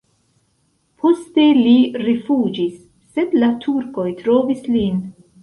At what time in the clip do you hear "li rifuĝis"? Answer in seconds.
1.57-2.81